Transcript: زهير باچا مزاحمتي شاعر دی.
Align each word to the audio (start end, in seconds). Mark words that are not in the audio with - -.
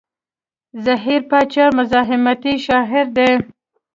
زهير 0.85 1.21
باچا 1.29 1.65
مزاحمتي 1.77 2.53
شاعر 2.65 3.05
دی. 3.17 3.31